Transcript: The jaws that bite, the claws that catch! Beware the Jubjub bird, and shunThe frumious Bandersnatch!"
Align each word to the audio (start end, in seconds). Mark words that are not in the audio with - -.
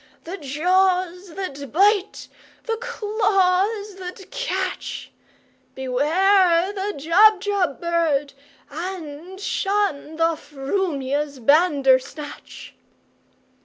The 0.23 0.37
jaws 0.37 1.35
that 1.35 1.71
bite, 1.71 2.27
the 2.63 2.77
claws 2.77 3.93
that 3.99 4.31
catch! 4.31 5.11
Beware 5.75 6.73
the 6.73 6.93
Jubjub 6.97 7.79
bird, 7.79 8.33
and 8.71 9.37
shunThe 9.37 10.35
frumious 10.37 11.37
Bandersnatch!" 11.37 12.73